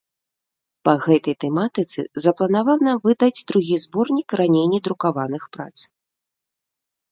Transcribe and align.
Па 0.87 0.93
гэтай 1.03 1.35
тэматыцы 1.45 2.01
запланавана 2.25 2.91
выдаць 3.05 3.45
другі 3.53 3.75
зборнік 3.85 4.29
раней 4.43 4.65
не 4.75 4.83
друкаваных 4.91 5.49
прац. 5.59 5.71